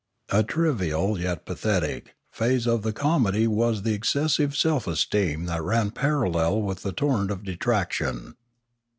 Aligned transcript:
A 0.29 0.41
trivial, 0.41 1.19
yet 1.19 1.45
pathetic, 1.45 2.15
phase 2.31 2.65
of 2.65 2.81
the 2.81 2.91
comedy 2.91 3.45
was 3.45 3.83
the 3.83 3.93
excessive 3.93 4.55
self 4.57 4.87
esteem 4.87 5.45
that 5.45 5.61
ran 5.61 5.91
parallel 5.91 6.63
with 6.63 6.81
the 6.81 6.91
torrent 6.91 7.29
of 7.29 7.43
detraction. 7.43 8.35